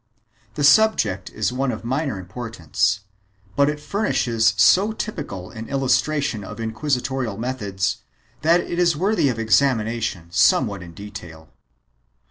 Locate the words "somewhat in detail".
10.31-11.49